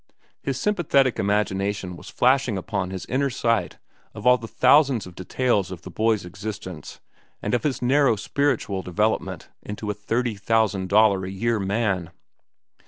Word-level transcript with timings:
His 0.41 0.59
sympathetic 0.59 1.19
imagination 1.19 1.95
was 1.95 2.09
flashing 2.09 2.57
upon 2.57 2.89
his 2.89 3.05
inner 3.05 3.29
sight 3.29 3.77
all 4.15 4.35
the 4.35 4.47
thousands 4.47 5.05
of 5.05 5.13
details 5.13 5.69
of 5.69 5.83
the 5.83 5.91
boy's 5.91 6.25
existence 6.25 6.99
and 7.39 7.53
of 7.53 7.61
his 7.61 7.83
narrow 7.83 8.15
spiritual 8.15 8.81
development 8.81 9.49
into 9.61 9.91
a 9.91 9.93
thirty 9.93 10.33
thousand 10.33 10.89
dollar 10.89 11.23
a 11.23 11.29
year 11.29 11.59
man. 11.59 12.09